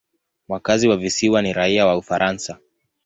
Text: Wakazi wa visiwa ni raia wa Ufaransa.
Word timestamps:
Wakazi 0.47 0.87
wa 0.87 0.97
visiwa 0.97 1.41
ni 1.41 1.53
raia 1.53 1.85
wa 1.85 1.97
Ufaransa. 1.97 2.57